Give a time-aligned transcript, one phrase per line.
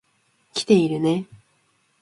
[0.55, 1.27] 来ているね。